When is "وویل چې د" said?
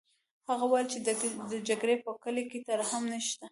0.67-1.53